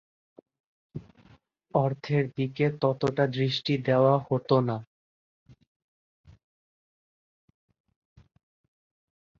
অর্থের 1.73 2.25
দিকে 2.37 2.65
ততটা 2.81 3.23
দৃষ্টি 3.37 3.73
দেয়া 3.85 4.15
হতো 4.27 4.55
না। 4.61 4.77